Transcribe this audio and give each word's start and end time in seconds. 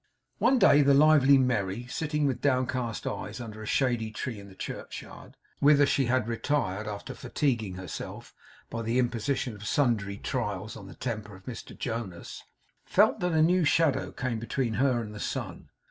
One 0.39 0.57
day 0.57 0.81
the 0.81 0.95
lively 0.95 1.37
Merry, 1.37 1.85
sitting 1.85 2.25
with 2.25 2.41
downcast 2.41 3.05
eyes 3.05 3.39
under 3.39 3.61
a 3.61 3.67
shady 3.67 4.09
tree 4.09 4.39
in 4.39 4.49
the 4.49 4.55
churchyard, 4.55 5.37
whither 5.59 5.85
she 5.85 6.05
had 6.05 6.27
retired 6.27 6.87
after 6.87 7.13
fatiguing 7.13 7.75
herself 7.75 8.33
by 8.71 8.81
the 8.81 8.97
imposition 8.97 9.53
of 9.53 9.67
sundry 9.67 10.17
trials 10.17 10.75
on 10.75 10.87
the 10.87 10.95
temper 10.95 11.35
of 11.35 11.45
Mr 11.45 11.77
Jonas, 11.77 12.41
felt 12.83 13.19
that 13.19 13.33
a 13.33 13.43
new 13.43 13.63
shadow 13.63 14.11
came 14.11 14.39
between 14.39 14.73
her 14.81 15.03
and 15.03 15.13
the 15.13 15.19
sun. 15.19 15.69